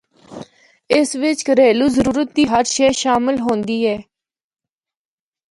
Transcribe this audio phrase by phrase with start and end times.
[0.95, 3.97] اس وچ کہریلو ضرورت دی ہر شے شامل ہوندی اے۔